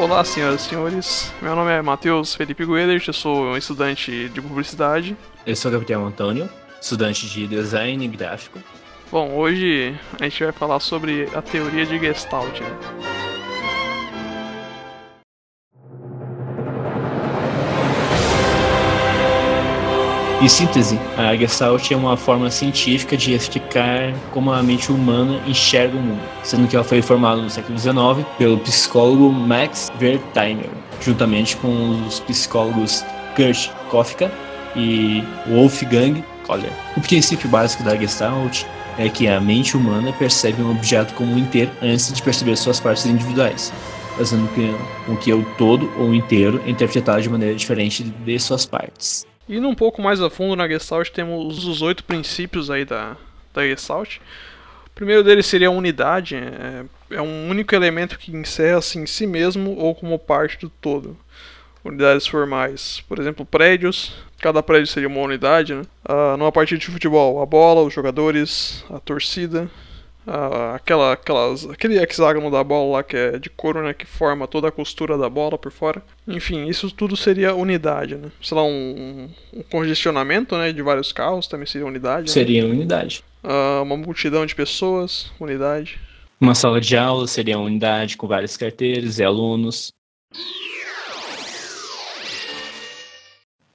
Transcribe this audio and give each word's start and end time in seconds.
Olá, 0.00 0.24
senhoras 0.24 0.64
e 0.64 0.68
senhores. 0.70 1.30
Meu 1.42 1.54
nome 1.54 1.70
é 1.70 1.82
Matheus 1.82 2.34
Felipe 2.34 2.64
Guedert, 2.64 3.06
eu 3.06 3.12
sou 3.12 3.48
um 3.48 3.56
estudante 3.58 4.30
de 4.30 4.40
publicidade. 4.40 5.14
Eu 5.46 5.54
sou 5.54 5.70
Gabriel 5.70 6.02
Antônio, 6.02 6.48
estudante 6.80 7.28
de 7.28 7.46
design 7.46 8.08
gráfico. 8.08 8.58
Bom, 9.12 9.34
hoje 9.34 9.94
a 10.18 10.24
gente 10.24 10.42
vai 10.42 10.52
falar 10.54 10.80
sobre 10.80 11.28
a 11.34 11.42
teoria 11.42 11.84
de 11.84 11.98
Gestalt. 11.98 12.60
Né? 12.60 13.19
Em 20.40 20.48
síntese, 20.48 20.98
a 21.18 21.36
Gestalt 21.36 21.90
é 21.90 21.96
uma 21.96 22.16
forma 22.16 22.50
científica 22.50 23.14
de 23.14 23.34
explicar 23.34 24.14
como 24.32 24.50
a 24.50 24.62
mente 24.62 24.90
humana 24.90 25.38
enxerga 25.46 25.94
o 25.94 26.00
mundo, 26.00 26.22
sendo 26.42 26.66
que 26.66 26.74
ela 26.74 26.84
foi 26.84 27.02
formada 27.02 27.42
no 27.42 27.50
século 27.50 27.78
XIX 27.78 28.26
pelo 28.38 28.56
psicólogo 28.60 29.30
Max 29.30 29.92
Wertheimer, 30.00 30.70
juntamente 31.02 31.58
com 31.58 32.06
os 32.06 32.20
psicólogos 32.20 33.04
Kurt 33.36 33.68
Kofka 33.90 34.32
e 34.74 35.22
Wolfgang 35.46 36.24
Kohler. 36.46 36.72
O 36.96 37.02
princípio 37.02 37.46
básico 37.50 37.82
da 37.82 37.94
Gestalt 37.94 38.64
é 38.96 39.10
que 39.10 39.28
a 39.28 39.38
mente 39.42 39.76
humana 39.76 40.10
percebe 40.14 40.62
um 40.62 40.70
objeto 40.70 41.12
como 41.12 41.34
um 41.34 41.38
inteiro 41.38 41.70
antes 41.82 42.10
de 42.10 42.22
perceber 42.22 42.56
suas 42.56 42.80
partes 42.80 43.04
individuais, 43.04 43.70
fazendo 44.16 44.48
com 45.04 45.16
que 45.16 45.34
o 45.34 45.44
todo 45.58 45.92
ou 45.98 46.14
inteiro 46.14 46.62
é 46.64 46.70
interpretado 46.70 47.20
de 47.20 47.28
maneira 47.28 47.54
diferente 47.54 48.02
de 48.02 48.38
suas 48.38 48.64
partes. 48.64 49.28
Indo 49.50 49.66
um 49.66 49.74
pouco 49.74 50.00
mais 50.00 50.20
a 50.20 50.30
fundo 50.30 50.54
na 50.54 50.68
Gestalt, 50.68 51.10
temos 51.10 51.64
os 51.64 51.82
oito 51.82 52.04
princípios 52.04 52.70
aí 52.70 52.84
da, 52.84 53.16
da 53.52 53.66
Gestalt. 53.66 54.18
O 54.86 54.90
primeiro 54.94 55.24
deles 55.24 55.44
seria 55.44 55.66
a 55.66 55.72
unidade, 55.72 56.36
é, 56.36 56.84
é 57.16 57.20
um 57.20 57.48
único 57.48 57.74
elemento 57.74 58.16
que 58.16 58.30
encerra-se 58.30 58.96
em 58.96 59.06
si 59.06 59.26
mesmo 59.26 59.76
ou 59.76 59.92
como 59.92 60.16
parte 60.20 60.56
do 60.56 60.68
todo. 60.68 61.16
Unidades 61.84 62.28
formais, 62.28 63.02
por 63.08 63.18
exemplo, 63.18 63.44
prédios, 63.44 64.14
cada 64.38 64.62
prédio 64.62 64.86
seria 64.86 65.08
uma 65.08 65.20
unidade, 65.20 65.74
né? 65.74 65.82
Ah, 66.04 66.36
numa 66.36 66.52
partida 66.52 66.78
de 66.78 66.86
futebol, 66.86 67.42
a 67.42 67.46
bola, 67.46 67.82
os 67.82 67.92
jogadores, 67.92 68.84
a 68.88 69.00
torcida, 69.00 69.68
ah, 70.26 70.74
aquela, 70.74 71.12
aquelas, 71.12 71.68
aquele 71.68 71.98
hexágono 71.98 72.50
da 72.50 72.62
bola 72.62 72.98
lá 72.98 73.02
que 73.02 73.16
é 73.16 73.38
de 73.38 73.48
couro, 73.50 73.82
né, 73.82 73.94
que 73.94 74.06
forma 74.06 74.46
toda 74.46 74.68
a 74.68 74.72
costura 74.72 75.16
da 75.16 75.28
bola 75.28 75.58
por 75.58 75.72
fora. 75.72 76.02
Enfim, 76.26 76.66
isso 76.66 76.90
tudo 76.90 77.16
seria 77.16 77.54
unidade, 77.54 78.16
né? 78.16 78.30
Sei 78.42 78.56
lá, 78.56 78.62
um, 78.62 79.30
um 79.52 79.62
congestionamento, 79.64 80.56
né, 80.56 80.72
de 80.72 80.82
vários 80.82 81.12
carros 81.12 81.46
também 81.46 81.66
seria 81.66 81.86
unidade. 81.86 82.28
Né? 82.28 82.32
Seria 82.32 82.66
unidade. 82.66 83.24
Ah, 83.42 83.80
uma 83.82 83.96
multidão 83.96 84.44
de 84.44 84.54
pessoas, 84.54 85.30
unidade. 85.40 85.98
Uma 86.40 86.54
sala 86.54 86.80
de 86.80 86.96
aula 86.96 87.26
seria 87.26 87.58
uma 87.58 87.66
unidade 87.66 88.16
com 88.16 88.26
vários 88.26 88.56
carteiros 88.56 89.18
e 89.18 89.24
alunos. 89.24 89.92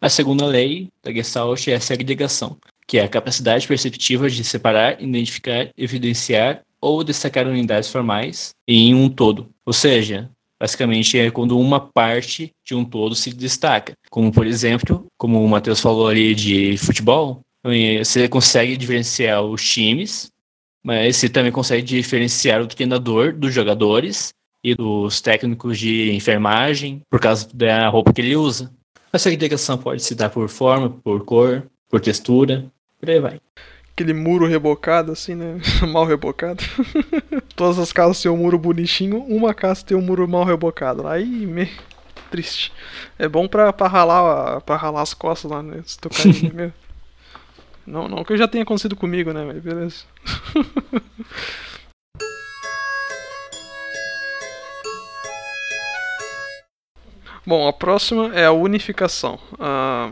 A 0.01 0.09
segunda 0.09 0.45
lei 0.45 0.89
da 1.03 1.11
Gestalt 1.11 1.67
é 1.67 1.75
a 1.75 1.79
segregação, 1.79 2.57
que 2.88 2.97
é 2.97 3.03
a 3.03 3.09
capacidade 3.09 3.67
perceptiva 3.67 4.30
de 4.30 4.44
separar, 4.44 5.02
identificar, 5.02 5.69
evidenciar 5.78 6.61
ou 6.80 7.03
destacar 7.03 7.47
unidades 7.47 7.89
formais 7.89 8.53
em 8.67 8.94
um 8.94 9.09
todo. 9.09 9.50
Ou 9.66 9.73
seja, 9.73 10.30
basicamente 10.59 11.17
é 11.17 11.31
quando 11.31 11.59
uma 11.59 11.80
parte 11.80 12.52
de 12.63 12.75
um 12.75 12.86
todo 12.86 13.16
se 13.16 13.33
destaca. 13.33 13.94
Como, 14.09 14.31
por 14.31 14.45
exemplo, 14.45 15.08
como 15.17 15.44
o 15.44 15.47
Matheus 15.47 15.80
falou 15.80 16.08
ali 16.08 16.36
de 16.36 16.78
futebol, 16.78 17.41
você 17.63 18.28
consegue 18.28 18.78
diferenciar 18.78 19.41
os 19.44 19.67
times, 19.67 20.31
mas 20.83 21.17
você 21.17 21.28
também 21.28 21.52
consegue 21.52 21.81
diferenciar 21.81 22.61
o 22.61 22.67
treinador 22.67 23.33
dos 23.33 23.52
jogadores 23.52 24.31
e 24.63 24.75
dos 24.75 25.19
técnicos 25.22 25.80
de 25.80 26.11
enfermagem 26.11 27.02
por 27.09 27.19
causa 27.19 27.47
da 27.52 27.90
roupa 27.90 28.13
que 28.13 28.22
ele 28.22 28.35
usa. 28.35 28.72
Essa 29.12 29.29
segregação 29.29 29.78
pode 29.78 30.03
se 30.03 30.13
dar 30.13 30.29
por 30.29 30.47
forma, 30.50 30.90
por 30.90 31.23
cor, 31.25 31.67
por 31.90 32.00
textura, 32.00 32.66
por 33.00 33.09
aí 33.09 33.19
vai. 33.19 33.39
Aquele 33.91 34.13
muro 34.13 34.45
rebocado, 34.45 35.11
assim, 35.11 35.35
né? 35.35 35.59
mal 35.88 36.06
rebocado. 36.06 36.63
Todas 37.56 37.79
as 37.79 37.94
casas 37.94 38.22
têm 38.22 38.29
um 38.29 38.38
muro 38.38 38.57
bonitinho, 38.57 39.19
uma 39.23 39.53
casa 39.53 39.85
tem 39.85 39.95
um 39.95 40.01
muro 40.01 40.28
mal 40.28 40.44
rebocado. 40.44 41.07
Aí, 41.07 41.25
me... 41.25 41.72
triste. 42.29 42.73
É 43.17 43.28
bom 43.28 43.47
pra, 43.47 43.72
pra, 43.72 43.88
ralar, 43.88 44.59
pra 44.61 44.75
ralar 44.75 45.01
as 45.01 45.13
costas 45.13 45.50
lá, 45.50 45.63
né? 45.63 45.81
Se 45.85 45.97
tocar 45.97 46.25
mesmo. 46.53 46.73
Não, 47.88 48.09
não 48.09 48.23
que 48.23 48.35
já 48.35 48.47
tenha 48.47 48.63
acontecido 48.63 48.95
comigo, 48.95 49.31
né? 49.31 49.45
Mas 49.45 49.61
beleza. 49.61 50.03
Bom, 57.45 57.67
a 57.67 57.72
próxima 57.72 58.34
é 58.34 58.45
a 58.45 58.51
unificação. 58.51 59.39
A 59.59 60.11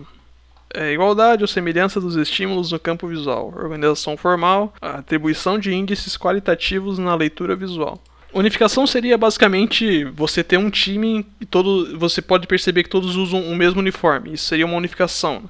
é, 0.74 0.92
igualdade 0.92 1.44
ou 1.44 1.48
semelhança 1.48 2.02
dos 2.02 2.16
estímulos 2.16 2.72
no 2.72 2.80
campo 2.80 3.08
visual, 3.08 3.54
organização 3.56 4.18
formal, 4.18 4.74
atribuição 4.82 5.60
de 5.60 5.74
índices 5.74 6.18
qualitativos 6.18 6.98
na 6.98 7.14
leitura 7.16 7.56
visual. 7.56 8.02
Unificação 8.34 8.88
seria 8.88 9.16
basicamente 9.16 10.06
você 10.06 10.44
ter 10.44 10.58
um 10.58 10.72
time 10.72 11.26
e 11.40 11.46
todo, 11.46 11.98
você 12.00 12.20
pode 12.20 12.48
perceber 12.48 12.84
que 12.84 12.90
todos 12.90 13.16
usam 13.16 13.44
o 13.44 13.56
mesmo 13.56 13.80
uniforme. 13.80 14.34
Isso 14.34 14.46
seria 14.46 14.66
uma 14.66 14.76
unificação. 14.76 15.44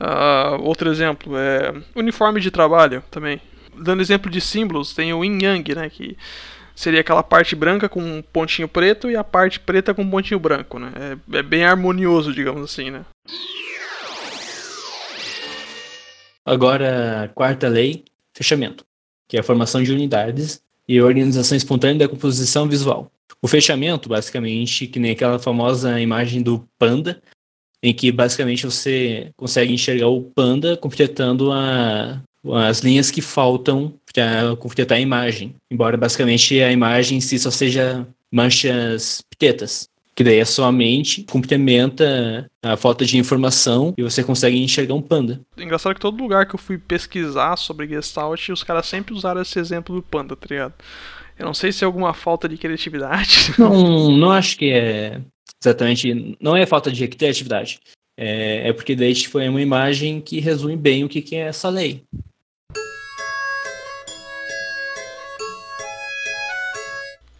Uh, 0.00 0.60
outro 0.62 0.90
exemplo 0.90 1.36
é 1.36 1.72
uniforme 1.94 2.40
de 2.40 2.50
trabalho 2.50 3.02
também. 3.10 3.40
Dando 3.76 4.02
exemplo 4.02 4.28
de 4.28 4.40
símbolos, 4.40 4.92
tem 4.92 5.12
o 5.12 5.24
yin 5.24 5.38
yang, 5.40 5.74
né, 5.74 5.88
que 5.88 6.16
seria 6.74 7.00
aquela 7.00 7.22
parte 7.22 7.54
branca 7.54 7.88
com 7.88 8.00
um 8.00 8.22
pontinho 8.22 8.68
preto 8.68 9.08
e 9.08 9.16
a 9.16 9.22
parte 9.22 9.60
preta 9.60 9.94
com 9.94 10.02
um 10.02 10.10
pontinho 10.10 10.40
branco, 10.40 10.78
né? 10.78 10.92
É, 10.96 11.38
é 11.38 11.42
bem 11.42 11.64
harmonioso, 11.64 12.32
digamos 12.32 12.62
assim, 12.62 12.90
né? 12.90 13.04
Agora, 16.48 17.30
quarta 17.34 17.68
lei, 17.68 18.04
fechamento, 18.32 18.82
que 19.28 19.36
é 19.36 19.40
a 19.40 19.42
formação 19.42 19.82
de 19.82 19.92
unidades 19.92 20.62
e 20.88 20.98
organização 20.98 21.54
espontânea 21.54 21.98
da 21.98 22.08
composição 22.08 22.66
visual. 22.66 23.12
O 23.42 23.46
fechamento, 23.46 24.08
basicamente, 24.08 24.86
que 24.86 24.98
nem 24.98 25.10
aquela 25.10 25.38
famosa 25.38 26.00
imagem 26.00 26.42
do 26.42 26.66
panda, 26.78 27.20
em 27.82 27.92
que 27.92 28.10
basicamente 28.10 28.64
você 28.64 29.30
consegue 29.36 29.74
enxergar 29.74 30.08
o 30.08 30.22
panda 30.22 30.74
completando 30.74 31.52
a, 31.52 32.22
as 32.66 32.78
linhas 32.78 33.10
que 33.10 33.20
faltam 33.20 33.92
para 34.14 34.56
completar 34.56 34.96
a 34.96 35.00
imagem. 35.02 35.54
Embora 35.70 35.98
basicamente 35.98 36.62
a 36.62 36.72
imagem 36.72 37.18
em 37.18 37.20
si 37.20 37.38
só 37.38 37.50
seja 37.50 38.08
manchas 38.32 39.22
pretas. 39.38 39.86
Que 40.18 40.24
daí 40.24 40.40
a 40.40 40.44
sua 40.44 40.72
mente 40.72 41.22
complementa 41.22 42.50
a 42.60 42.76
falta 42.76 43.04
de 43.04 43.16
informação 43.16 43.94
e 43.96 44.02
você 44.02 44.24
consegue 44.24 44.60
enxergar 44.60 44.94
um 44.94 45.00
panda. 45.00 45.40
Engraçado 45.56 45.94
que 45.94 46.00
todo 46.00 46.20
lugar 46.20 46.44
que 46.44 46.56
eu 46.56 46.58
fui 46.58 46.76
pesquisar 46.76 47.54
sobre 47.54 47.86
Gestalt, 47.86 48.48
os 48.48 48.64
caras 48.64 48.86
sempre 48.86 49.14
usaram 49.14 49.40
esse 49.40 49.56
exemplo 49.60 49.94
do 49.94 50.02
panda, 50.02 50.34
tá 50.34 50.48
ligado? 50.50 50.74
Eu 51.38 51.46
não 51.46 51.54
sei 51.54 51.70
se 51.70 51.84
é 51.84 51.86
alguma 51.86 52.12
falta 52.12 52.48
de 52.48 52.56
criatividade. 52.56 53.54
Não, 53.56 54.10
não 54.10 54.32
acho 54.32 54.58
que 54.58 54.72
é 54.72 55.20
exatamente. 55.62 56.36
Não 56.40 56.56
é 56.56 56.66
falta 56.66 56.90
de 56.90 57.06
criatividade. 57.06 57.78
É, 58.18 58.70
é 58.70 58.72
porque 58.72 58.96
daí 58.96 59.14
tipo, 59.14 59.38
é 59.38 59.48
uma 59.48 59.62
imagem 59.62 60.20
que 60.20 60.40
resume 60.40 60.76
bem 60.76 61.04
o 61.04 61.08
que, 61.08 61.22
que 61.22 61.36
é 61.36 61.42
essa 61.42 61.68
lei. 61.68 62.02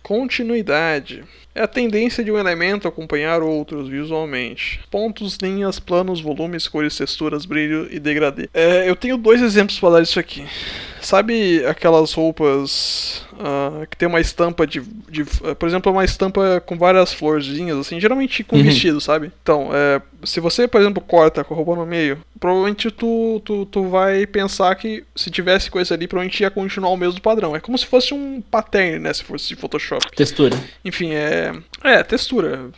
Continuidade. 0.00 1.24
É 1.58 1.62
a 1.62 1.66
tendência 1.66 2.22
de 2.22 2.30
um 2.30 2.38
elemento 2.38 2.86
acompanhar 2.86 3.42
outros 3.42 3.88
visualmente. 3.88 4.78
Pontos, 4.88 5.36
linhas, 5.42 5.80
planos, 5.80 6.20
volumes, 6.20 6.68
cores, 6.68 6.96
texturas, 6.96 7.44
brilho 7.44 7.88
e 7.90 7.98
degradê. 7.98 8.48
É, 8.54 8.88
eu 8.88 8.94
tenho 8.94 9.16
dois 9.16 9.42
exemplos 9.42 9.76
para 9.80 9.94
dar 9.94 10.02
isso 10.02 10.20
aqui. 10.20 10.46
Sabe 11.00 11.64
aquelas 11.66 12.12
roupas 12.12 13.22
uh, 13.32 13.86
que 13.86 13.96
tem 13.96 14.08
uma 14.08 14.20
estampa 14.20 14.66
de, 14.66 14.80
de 15.08 15.22
uh, 15.22 15.54
Por 15.58 15.68
exemplo, 15.68 15.92
uma 15.92 16.04
estampa 16.04 16.60
com 16.64 16.76
várias 16.76 17.12
florzinhas, 17.12 17.78
assim, 17.78 18.00
geralmente 18.00 18.44
com 18.44 18.56
uhum. 18.56 18.62
vestido, 18.62 19.00
sabe? 19.00 19.32
Então, 19.42 19.70
é, 19.72 20.00
se 20.24 20.40
você, 20.40 20.66
por 20.66 20.80
exemplo, 20.80 21.02
corta 21.02 21.44
com 21.44 21.54
a 21.54 21.56
roupa 21.56 21.76
no 21.76 21.86
meio, 21.86 22.18
provavelmente 22.38 22.90
tu, 22.90 23.40
tu, 23.44 23.66
tu 23.66 23.88
vai 23.88 24.26
pensar 24.26 24.74
que 24.74 25.04
se 25.14 25.30
tivesse 25.30 25.70
coisa 25.70 25.94
ali, 25.94 26.06
provavelmente 26.06 26.42
ia 26.42 26.50
continuar 26.50 26.90
o 26.90 26.96
mesmo 26.96 27.20
padrão. 27.20 27.54
É 27.54 27.60
como 27.60 27.78
se 27.78 27.86
fosse 27.86 28.14
um 28.14 28.40
pattern, 28.40 28.98
né? 28.98 29.12
Se 29.12 29.24
fosse 29.24 29.48
de 29.48 29.56
Photoshop. 29.56 30.04
Textura. 30.14 30.56
Enfim, 30.84 31.12
é. 31.12 31.52
É, 31.82 32.02
textura. 32.02 32.70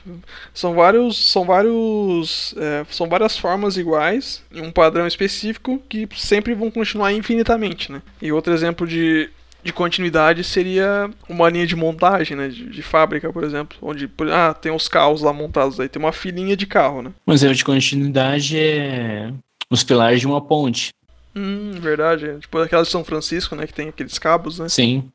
São 0.52 0.74
vários. 0.74 1.30
São 1.30 1.44
vários. 1.44 2.54
É, 2.58 2.84
são 2.90 3.08
várias 3.08 3.38
formas 3.38 3.76
iguais, 3.76 4.42
em 4.52 4.60
um 4.60 4.70
padrão 4.70 5.06
específico, 5.06 5.82
que 5.88 6.08
sempre 6.16 6.54
vão 6.54 6.70
continuar 6.70 7.12
infinitamente, 7.12 7.90
né? 7.90 8.02
E 8.20 8.32
outro 8.32 8.52
exemplo 8.52 8.86
de 8.86 9.30
de 9.62 9.72
continuidade 9.72 10.42
seria 10.42 11.10
uma 11.28 11.48
linha 11.48 11.66
de 11.66 11.76
montagem, 11.76 12.36
né? 12.36 12.48
De, 12.48 12.66
de, 12.66 12.82
fábrica, 12.82 13.32
por 13.32 13.44
exemplo. 13.44 13.76
Onde 13.82 14.10
ah, 14.32 14.54
tem 14.54 14.72
os 14.72 14.88
carros 14.88 15.20
lá 15.20 15.32
montados 15.32 15.78
aí, 15.78 15.88
tem 15.88 16.00
uma 16.00 16.12
filinha 16.12 16.56
de 16.56 16.66
carro, 16.66 17.02
né? 17.02 17.12
Um 17.26 17.32
exemplo 17.32 17.54
de 17.54 17.64
continuidade 17.64 18.58
é 18.58 19.30
os 19.70 19.84
pilares 19.84 20.20
de 20.20 20.26
uma 20.26 20.40
ponte. 20.40 20.88
Hum, 21.34 21.72
verdade. 21.72 22.38
Tipo 22.40 22.58
aquela 22.58 22.82
de 22.82 22.88
São 22.88 23.04
Francisco, 23.04 23.54
né? 23.54 23.66
Que 23.66 23.74
tem 23.74 23.88
aqueles 23.88 24.18
cabos, 24.18 24.58
né? 24.58 24.68
Sim. 24.68 25.10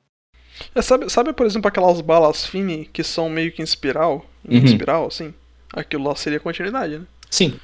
É, 0.73 0.81
sabe, 0.81 1.09
sabe, 1.09 1.33
por 1.33 1.45
exemplo, 1.45 1.67
aquelas 1.67 1.99
balas 1.99 2.45
fini 2.45 2.85
que 2.85 3.03
são 3.03 3.29
meio 3.29 3.51
que 3.51 3.61
em 3.61 3.65
espiral? 3.65 4.25
Em 4.47 4.59
Uhum. 4.59 4.65
espiral, 4.65 5.07
assim? 5.07 5.33
Aquilo 5.73 6.07
lá 6.07 6.15
seria 6.15 6.39
continuidade, 6.39 6.99
né? 6.99 7.05
Sim. 7.29 7.59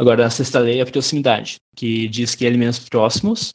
Agora, 0.00 0.24
a 0.24 0.30
sexta 0.30 0.58
lei 0.58 0.78
é 0.78 0.82
a 0.82 0.86
proximidade, 0.86 1.58
que 1.76 2.08
diz 2.08 2.34
que 2.34 2.46
elementos 2.46 2.78
próximos 2.88 3.52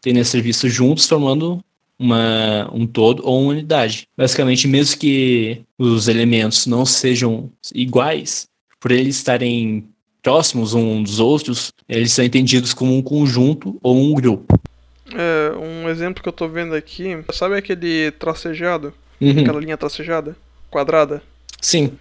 tendem 0.00 0.22
a 0.22 0.24
ser 0.24 0.40
vistos 0.40 0.72
juntos, 0.72 1.06
formando 1.06 1.62
uma, 1.98 2.70
um 2.72 2.86
todo 2.86 3.22
ou 3.22 3.42
uma 3.42 3.50
unidade. 3.50 4.08
Basicamente, 4.16 4.66
mesmo 4.66 4.98
que 4.98 5.60
os 5.78 6.08
elementos 6.08 6.66
não 6.66 6.86
sejam 6.86 7.52
iguais, 7.74 8.46
por 8.80 8.92
eles 8.92 9.16
estarem 9.16 9.86
próximos 10.22 10.72
uns 10.72 11.02
dos 11.02 11.20
outros, 11.20 11.70
eles 11.86 12.12
são 12.12 12.24
entendidos 12.24 12.72
como 12.72 12.96
um 12.96 13.02
conjunto 13.02 13.78
ou 13.82 13.94
um 13.94 14.14
grupo. 14.14 14.58
É, 15.14 15.54
um 15.54 15.86
exemplo 15.90 16.22
que 16.22 16.28
eu 16.30 16.32
tô 16.32 16.48
vendo 16.48 16.74
aqui, 16.74 17.22
sabe 17.30 17.58
aquele 17.58 18.10
tracejado? 18.12 18.94
Uhum. 19.20 19.42
Aquela 19.42 19.60
linha 19.60 19.76
tracejada? 19.76 20.34
Quadrada? 20.70 21.22
Sim. 21.60 21.92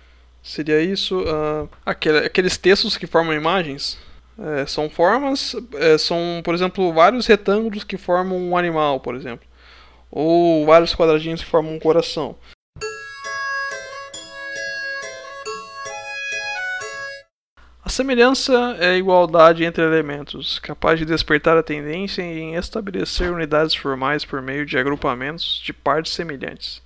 Seria 0.43 0.81
isso. 0.81 1.23
ah, 1.27 1.67
aquele- 1.85 2.25
aqueles 2.25 2.57
textos 2.57 2.97
que 2.97 3.07
formam 3.07 3.33
imagens 3.33 3.97
é, 4.37 4.65
são 4.65 4.89
formas, 4.89 5.55
é, 5.75 5.97
são, 5.97 6.41
por 6.43 6.53
exemplo, 6.53 6.91
vários 6.91 7.25
retângulos 7.27 7.83
que 7.83 7.97
formam 7.97 8.37
um 8.37 8.57
animal, 8.57 8.99
por 8.99 9.15
exemplo. 9.15 9.47
Ou 10.11 10.65
vários 10.65 10.93
quadradinhos 10.93 11.41
que 11.41 11.49
formam 11.49 11.73
um 11.73 11.79
coração. 11.79 12.35
A 17.85 17.89
semelhança 17.89 18.53
é 18.79 18.91
a 18.91 18.97
igualdade 18.97 19.63
entre 19.63 19.83
elementos, 19.83 20.59
capaz 20.59 20.99
de 20.99 21.05
despertar 21.05 21.57
a 21.57 21.63
tendência 21.63 22.21
em 22.21 22.55
estabelecer 22.55 23.31
unidades 23.31 23.75
formais 23.75 24.25
por 24.25 24.41
meio 24.41 24.65
de 24.65 24.77
agrupamentos 24.77 25.61
de 25.63 25.71
partes 25.73 26.11
semelhantes. 26.13 26.82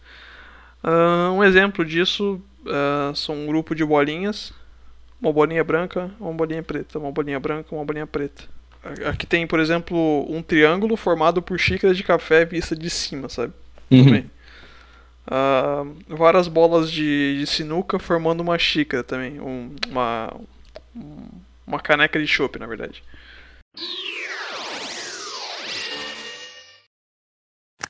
Ah, 0.84 1.32
um 1.34 1.44
exemplo 1.44 1.84
disso 1.86 2.42
ah, 2.68 3.12
são 3.16 3.36
um 3.36 3.46
grupo 3.48 3.74
de 3.76 3.84
bolinhas, 3.86 4.54
uma 5.22 5.32
bolinha 5.34 5.64
branca, 5.64 6.12
uma 6.20 6.34
bolinha 6.34 6.64
preta, 6.64 7.00
uma 7.00 7.12
bolinha 7.12 7.40
branca, 7.40 7.74
uma 7.76 7.84
bolinha 7.86 8.08
preta. 8.08 8.44
Aqui 9.06 9.26
tem, 9.26 9.46
por 9.46 9.60
exemplo, 9.60 10.26
um 10.30 10.42
triângulo 10.42 10.96
formado 10.96 11.42
por 11.42 11.60
xícaras 11.60 11.98
de 11.98 12.04
café 12.04 12.46
vista 12.46 12.76
de 12.76 12.90
cima, 12.90 13.28
sabe? 13.28 13.52
Uhum. 13.92 14.06
Também. 14.06 14.32
Ah, 15.30 15.84
várias 16.08 16.48
bolas 16.48 16.90
de, 16.92 17.40
de 17.40 17.48
sinuca 17.48 18.00
formando 18.00 18.40
uma 18.42 18.58
xícara 18.58 19.04
também, 19.04 19.40
um- 19.42 19.76
uma 19.90 20.34
um- 20.96 21.28
uma 21.66 21.80
caneca 21.80 22.18
de 22.18 22.26
chopp, 22.26 22.58
na 22.58 22.66
verdade. 22.66 23.04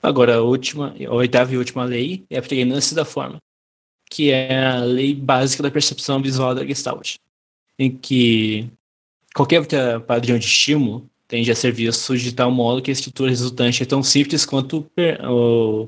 Agora, 0.07 0.35
a 0.35 0.41
última, 0.41 0.95
a 1.05 1.13
oitava 1.13 1.53
e 1.53 1.57
última 1.57 1.83
lei 1.83 2.23
é 2.29 2.37
a 2.37 2.41
pregnância 2.41 2.95
da 2.95 3.03
forma, 3.03 3.41
que 4.09 4.31
é 4.31 4.65
a 4.65 4.79
lei 4.79 5.13
básica 5.13 5.61
da 5.61 5.69
percepção 5.69 6.21
visual 6.21 6.55
da 6.55 6.65
Gestalt, 6.65 7.15
em 7.77 7.91
que 7.91 8.69
qualquer 9.35 9.67
padrão 10.05 10.39
de 10.39 10.45
estímulo 10.45 11.05
tende 11.27 11.51
a 11.51 11.55
ser 11.55 11.73
visto 11.73 12.17
de 12.17 12.31
tal 12.31 12.49
modo 12.49 12.81
que 12.81 12.89
a 12.89 12.93
estrutura 12.93 13.29
resultante 13.29 13.83
é 13.83 13.85
tão 13.85 14.01
simples 14.01 14.45
quanto 14.45 14.83
per, 14.95 15.19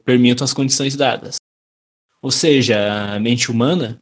permitam 0.03 0.43
as 0.43 0.53
condições 0.53 0.97
dadas. 0.97 1.37
Ou 2.21 2.29
seja, 2.29 3.13
a 3.15 3.19
mente 3.21 3.49
humana 3.49 4.01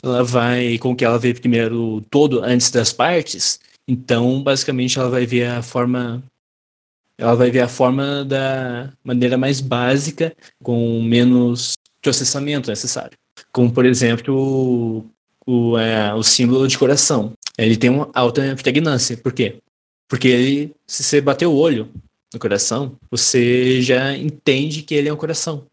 ela 0.00 0.22
vai 0.22 0.78
com 0.78 0.94
que 0.94 1.04
ela 1.04 1.18
vê 1.18 1.34
primeiro 1.34 1.96
o 1.96 2.00
todo 2.02 2.44
antes 2.44 2.70
das 2.70 2.92
partes, 2.92 3.58
então 3.88 4.44
basicamente 4.44 4.96
ela 4.96 5.10
vai 5.10 5.26
ver 5.26 5.46
a 5.46 5.60
forma 5.60 6.22
ela 7.20 7.34
vai 7.34 7.50
ver 7.50 7.60
a 7.60 7.68
forma 7.68 8.24
da 8.24 8.90
maneira 9.04 9.36
mais 9.36 9.60
básica, 9.60 10.34
com 10.62 11.02
menos 11.02 11.74
processamento 12.02 12.70
necessário. 12.70 13.16
Como, 13.52 13.70
por 13.70 13.84
exemplo, 13.84 14.34
o, 14.34 15.04
o, 15.46 15.78
é, 15.78 16.14
o 16.14 16.22
símbolo 16.22 16.66
de 16.66 16.78
coração. 16.78 17.32
Ele 17.58 17.76
tem 17.76 17.90
uma 17.90 18.10
alta 18.14 18.56
pregnância. 18.56 19.16
Por 19.16 19.32
quê? 19.32 19.58
Porque 20.08 20.28
ele, 20.28 20.74
se 20.86 21.04
você 21.04 21.20
bater 21.20 21.46
o 21.46 21.54
olho 21.54 21.88
no 22.32 22.40
coração, 22.40 22.96
você 23.10 23.82
já 23.82 24.16
entende 24.16 24.82
que 24.82 24.94
ele 24.94 25.08
é 25.08 25.12
um 25.12 25.16
coração. 25.16 25.66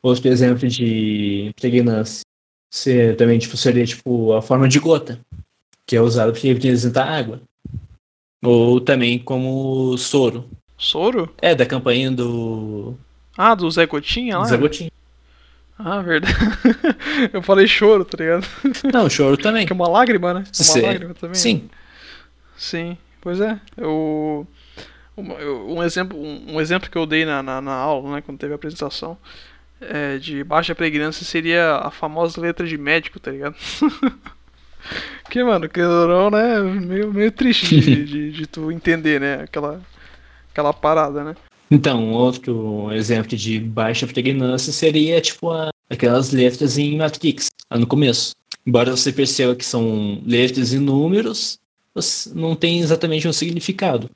Outro 0.00 0.28
exemplo 0.28 0.68
de 0.68 1.50
pregnância 1.60 2.22
você, 2.70 3.14
também 3.14 3.38
tipo, 3.38 3.56
seria 3.56 3.84
tipo, 3.84 4.32
a 4.32 4.42
forma 4.42 4.68
de 4.68 4.78
gota, 4.78 5.20
que 5.86 5.96
é 5.96 6.00
usada 6.02 6.32
para 6.32 6.40
representar 6.40 7.06
água. 7.06 7.40
Ou 8.42 8.80
também 8.80 9.18
como 9.18 9.96
soro, 9.96 10.48
Soro? 10.78 11.34
é, 11.42 11.54
da 11.54 11.66
campanha 11.66 12.10
do 12.10 12.94
Ah, 13.36 13.54
do 13.54 13.70
Zé 13.70 13.84
Gotinha 13.84 14.38
lá? 14.38 14.44
Zé 14.44 14.56
Gotinha. 14.56 14.90
Ah, 15.78 16.00
verdade. 16.00 16.34
Eu 17.32 17.42
falei 17.42 17.66
choro, 17.66 18.04
tá 18.04 18.16
ligado? 18.18 18.46
Não, 18.92 19.10
choro 19.10 19.36
também. 19.36 19.66
Que 19.66 19.72
é 19.72 19.76
uma 19.76 19.88
lágrima, 19.88 20.32
né? 20.34 20.40
Uma 20.40 20.52
Sim. 20.52 20.82
lágrima 20.82 21.14
também. 21.14 21.34
Sim. 21.34 21.70
Sim, 22.56 22.98
pois 23.20 23.40
é. 23.40 23.60
Eu, 23.76 24.46
um, 25.16 25.82
exemplo, 25.82 26.18
um, 26.18 26.54
um 26.54 26.60
exemplo 26.60 26.90
que 26.90 26.96
eu 26.96 27.06
dei 27.06 27.24
na, 27.24 27.42
na, 27.42 27.60
na 27.60 27.72
aula, 27.72 28.16
né, 28.16 28.20
quando 28.20 28.38
teve 28.38 28.52
a 28.52 28.56
apresentação, 28.56 29.16
é, 29.80 30.18
de 30.18 30.42
baixa 30.42 30.74
pregnância 30.74 31.24
seria 31.24 31.76
a 31.76 31.90
famosa 31.90 32.40
letra 32.40 32.66
de 32.66 32.76
médico, 32.76 33.20
tá 33.20 33.30
ligado? 33.30 33.54
que, 35.30 35.42
mano, 35.42 35.68
que 35.68 35.80
não, 35.80 36.30
né? 36.30 36.60
Meio, 36.60 37.12
meio 37.12 37.30
triste 37.32 37.80
de, 37.80 38.04
de, 38.04 38.32
de 38.32 38.46
tu 38.46 38.72
entender, 38.72 39.20
né? 39.20 39.42
Aquela, 39.42 39.80
aquela 40.58 40.72
parada, 40.72 41.22
né? 41.22 41.36
Então, 41.70 42.12
outro 42.12 42.90
exemplo 42.92 43.36
de 43.36 43.60
baixa 43.60 44.06
pregnância 44.06 44.72
seria 44.72 45.20
tipo 45.20 45.50
a- 45.50 45.70
aquelas 45.88 46.32
letras 46.32 46.76
em 46.76 46.96
Matrix, 46.96 47.48
lá 47.70 47.78
no 47.78 47.86
começo. 47.86 48.32
Embora 48.66 48.90
você 48.96 49.12
perceba 49.12 49.54
que 49.54 49.64
são 49.64 50.20
letras 50.26 50.72
e 50.72 50.78
números, 50.78 51.58
não 52.34 52.56
tem 52.56 52.80
exatamente 52.80 53.28
um 53.28 53.32
significado. 53.32 54.10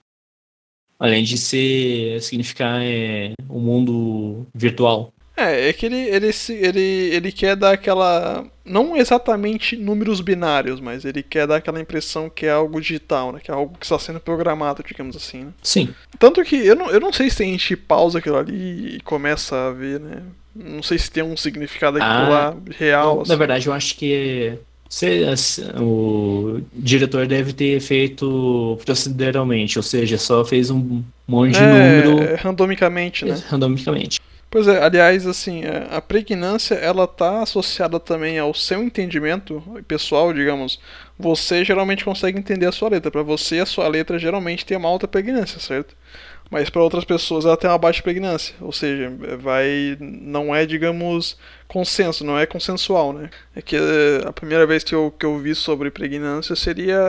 Além 0.99 1.25
de 1.25 1.37
ser 1.37 2.21
significar 2.23 2.81
é, 2.83 3.33
um 3.49 3.61
mundo 3.61 4.47
virtual. 4.55 5.12
É, 5.50 5.69
é 5.69 5.73
que 5.73 5.87
ele, 5.87 5.97
ele, 5.97 6.31
ele, 6.50 6.81
ele 6.81 7.33
quer 7.33 7.56
dar 7.56 7.73
aquela. 7.73 8.44
Não 8.65 8.97
exatamente 8.97 9.77
números 9.77 10.21
binários, 10.21 10.81
mas 10.81 11.05
ele 11.05 11.23
quer 11.23 11.47
dar 11.47 11.56
aquela 11.56 11.81
impressão 11.81 12.31
que 12.31 12.47
é 12.47 12.50
algo 12.50 12.81
digital, 12.81 13.33
né? 13.33 13.41
Que 13.43 13.50
é 13.50 13.55
algo 13.55 13.77
que 13.79 13.85
está 13.85 13.99
sendo 13.99 14.21
programado, 14.21 14.85
digamos 14.87 15.17
assim, 15.17 15.44
né? 15.44 15.51
Sim. 15.63 15.89
Tanto 16.19 16.43
que 16.44 16.55
eu 16.56 16.77
não, 16.77 16.89
eu 16.91 17.01
não 17.01 17.13
sei 17.13 17.29
se 17.29 17.43
a 17.43 17.46
gente 17.46 17.77
pausa 17.77 18.19
aquilo 18.20 18.37
ali 18.37 18.96
e 18.96 19.01
começa 19.01 19.69
a 19.69 19.72
ver, 19.72 19.99
né? 19.99 20.22
Não 20.55 20.82
sei 20.82 20.99
se 20.99 21.11
tem 21.11 21.22
um 21.22 21.37
significado 21.37 21.96
aquilo 21.99 22.13
Ah, 22.13 22.29
lá 22.29 22.56
real. 22.79 23.17
Na 23.17 23.22
assim. 23.22 23.37
verdade, 23.37 23.67
eu 23.67 23.72
acho 23.72 23.96
que 23.96 24.53
se- 24.89 25.37
se- 25.37 25.63
o 25.81 26.61
diretor 26.75 27.27
deve 27.27 27.53
ter 27.55 27.81
feito 27.81 28.79
proceduralmente, 28.84 29.79
ou 29.79 29.82
seja, 29.82 30.19
só 30.19 30.44
fez 30.44 30.70
um 30.70 31.03
monte 31.27 31.53
de 31.55 31.63
é, 31.65 31.67
número 31.67 32.37
randomicamente, 32.37 33.25
né? 33.25 33.43
randomicamente. 33.49 34.20
Pois 34.53 34.69
é, 34.69 34.85
aliás, 34.85 35.27
assim, 35.27 35.65
é, 35.65 35.89
a 35.91 36.01
pregnância 36.03 36.75
ela 36.75 37.09
tá 37.09 37.41
associada 37.43 37.99
também 37.99 38.39
ao 38.39 38.53
seu 38.53 38.82
entendimento 38.85 39.63
pessoal, 39.89 40.31
digamos. 40.31 40.79
Você 41.19 41.65
geralmente 41.65 42.05
consegue 42.05 42.39
entender 42.39 42.67
a 42.67 42.73
sua 42.73 42.91
letra. 42.91 43.11
Pra 43.11 43.23
você, 43.23 43.61
a 43.61 43.67
sua 43.67 43.89
letra 43.89 44.19
geralmente 44.19 44.67
tem 44.67 44.77
uma 44.77 44.91
alta 44.91 45.09
pregnância, 45.09 45.59
certo? 45.59 45.97
Mas 46.53 46.69
para 46.69 46.82
outras 46.82 47.03
pessoas 47.03 47.47
ela 47.47 47.56
tem 47.56 47.71
uma 47.71 47.79
baixa 47.79 48.03
pregnância, 48.03 48.55
ou 48.61 48.73
seja, 48.73 49.11
vai 49.41 49.97
não 49.99 50.55
é, 50.55 50.67
digamos, 50.67 51.39
consenso, 51.67 52.23
não 52.25 52.39
é 52.39 52.44
consensual, 52.44 53.15
né? 53.15 53.31
É 53.56 53.63
que 53.63 53.75
é, 53.75 54.29
a 54.29 54.32
primeira 54.35 54.67
vez 54.67 54.85
que 54.85 54.94
eu, 54.94 55.11
que 55.19 55.25
eu 55.25 55.39
vi 55.39 55.55
sobre 55.55 55.91
pregnância 55.91 56.55
seria, 56.55 57.01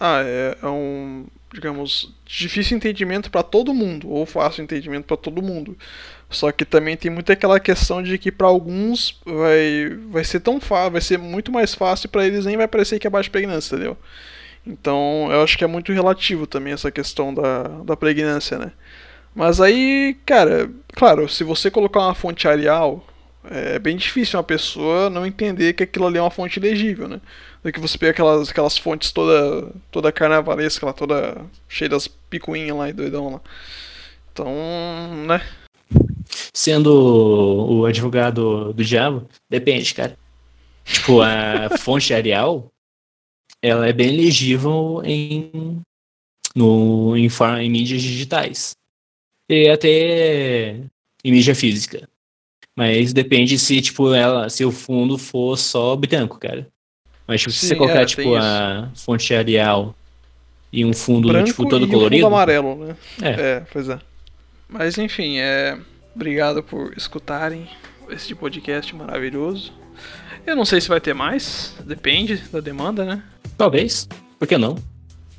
ah, 0.00 0.22
é, 0.24 0.56
é 0.62 0.66
um, 0.66 1.26
digamos, 1.52 2.10
difícil 2.24 2.78
entendimento 2.78 3.30
para 3.30 3.42
todo 3.42 3.74
mundo 3.74 4.10
ou 4.10 4.24
fácil 4.24 4.64
entendimento 4.64 5.04
para 5.04 5.18
todo 5.18 5.42
mundo. 5.42 5.76
Só 6.30 6.50
que 6.50 6.64
também 6.64 6.96
tem 6.96 7.10
muito 7.10 7.30
aquela 7.30 7.60
questão 7.60 8.02
de 8.02 8.16
que 8.16 8.32
para 8.32 8.46
alguns 8.46 9.20
vai, 9.26 9.94
vai 10.08 10.24
ser 10.24 10.40
tão 10.40 10.58
fácil, 10.58 10.92
vai 10.92 11.02
ser 11.02 11.18
muito 11.18 11.52
mais 11.52 11.74
fácil 11.74 12.08
para 12.08 12.26
eles 12.26 12.46
nem 12.46 12.56
vai 12.56 12.66
parecer 12.66 12.98
que 12.98 13.06
é 13.06 13.10
baixa 13.10 13.28
pregnância, 13.28 13.74
entendeu? 13.76 13.98
Então 14.66 15.28
eu 15.30 15.42
acho 15.42 15.56
que 15.56 15.64
é 15.64 15.66
muito 15.66 15.92
relativo 15.92 16.46
também 16.46 16.72
essa 16.72 16.90
questão 16.90 17.32
da, 17.32 17.62
da 17.84 17.96
pregnância, 17.96 18.58
né? 18.58 18.72
Mas 19.34 19.60
aí, 19.60 20.16
cara, 20.24 20.70
claro, 20.94 21.28
se 21.28 21.44
você 21.44 21.70
colocar 21.70 22.00
uma 22.00 22.14
fonte 22.14 22.48
Arial, 22.48 23.06
é 23.50 23.78
bem 23.78 23.96
difícil 23.96 24.38
uma 24.38 24.44
pessoa 24.44 25.08
não 25.10 25.26
entender 25.26 25.74
que 25.74 25.82
aquilo 25.82 26.06
ali 26.06 26.18
é 26.18 26.20
uma 26.22 26.30
fonte 26.30 26.58
legível, 26.58 27.06
né? 27.06 27.20
Do 27.62 27.70
que 27.70 27.80
você 27.80 27.98
pega 27.98 28.12
aquelas, 28.12 28.48
aquelas 28.50 28.76
fontes 28.78 29.12
toda, 29.12 29.72
toda 29.90 30.12
carnavalesca 30.12 30.86
lá, 30.86 30.92
toda 30.92 31.44
cheia 31.68 31.88
das 31.88 32.08
picuinhas 32.08 32.76
lá 32.76 32.88
e 32.88 32.92
doidão 32.92 33.34
lá. 33.34 33.40
Então, 34.32 34.52
né? 35.26 35.42
Sendo 36.52 37.70
o 37.70 37.86
advogado 37.86 38.72
do 38.72 38.84
diabo, 38.84 39.28
depende, 39.48 39.94
cara. 39.94 40.16
Tipo, 40.84 41.20
a 41.20 41.70
fonte 41.78 42.12
Arial, 42.12 42.72
ela 43.66 43.88
é 43.88 43.92
bem 43.92 44.16
legível 44.16 45.02
em, 45.04 45.80
no, 46.54 47.16
em, 47.16 47.28
em 47.60 47.70
mídias 47.70 48.02
digitais. 48.02 48.76
e 49.48 49.68
até 49.68 50.76
em 51.24 51.32
mídia 51.32 51.54
física. 51.54 52.08
Mas 52.76 53.12
depende 53.12 53.58
se, 53.58 53.80
tipo, 53.80 54.12
ela, 54.12 54.48
se 54.50 54.64
o 54.64 54.70
fundo 54.70 55.16
for 55.16 55.56
só 55.56 55.96
branco, 55.96 56.38
cara. 56.38 56.68
Mas 57.26 57.40
tipo, 57.40 57.52
se 57.52 57.60
Sim, 57.60 57.68
você 57.68 57.76
colocar, 57.76 58.02
é, 58.02 58.06
tipo, 58.06 58.34
a 58.36 58.90
fonte 58.94 59.34
Arial 59.34 59.94
e 60.72 60.84
um 60.84 60.92
fundo, 60.92 61.28
Branco 61.28 61.46
tipo, 61.46 61.68
todo 61.68 61.84
e 61.84 61.88
um 61.88 61.90
colorido. 61.90 62.22
fundo 62.22 62.34
amarelo, 62.34 62.76
né? 62.76 62.96
É. 63.22 63.30
É, 63.30 63.60
pois 63.72 63.88
é. 63.88 63.98
Mas 64.68 64.98
enfim, 64.98 65.38
é. 65.38 65.78
Obrigado 66.14 66.62
por 66.62 66.94
escutarem 66.96 67.68
esse 68.08 68.34
podcast 68.34 68.94
maravilhoso. 68.94 69.72
Eu 70.46 70.54
não 70.54 70.64
sei 70.64 70.80
se 70.80 70.88
vai 70.88 71.00
ter 71.00 71.14
mais, 71.14 71.74
depende 71.84 72.36
da 72.36 72.60
demanda, 72.60 73.04
né? 73.04 73.22
Talvez. 73.56 74.08
Por 74.38 74.46
que 74.46 74.58
não? 74.58 74.76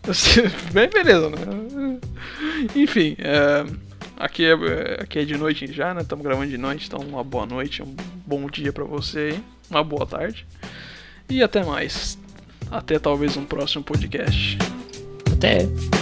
Bem, 0.73 0.89
beleza, 0.89 1.29
né? 1.29 1.37
Enfim, 2.75 3.15
é, 3.19 3.65
aqui, 4.17 4.45
é, 4.45 5.01
aqui 5.01 5.19
é 5.19 5.25
de 5.25 5.37
noite 5.37 5.71
já, 5.71 5.93
né? 5.93 6.01
Estamos 6.01 6.25
gravando 6.25 6.49
de 6.49 6.57
noite, 6.57 6.87
então 6.87 6.99
uma 7.01 7.23
boa 7.23 7.45
noite, 7.45 7.83
um 7.83 7.95
bom 8.25 8.47
dia 8.47 8.71
pra 8.71 8.83
você 8.83 9.19
aí, 9.33 9.43
uma 9.69 9.83
boa 9.83 10.05
tarde. 10.05 10.45
E 11.29 11.43
até 11.43 11.63
mais. 11.63 12.17
Até 12.71 12.97
talvez 12.99 13.37
um 13.37 13.45
próximo 13.45 13.83
podcast. 13.83 14.57
Até. 15.31 15.96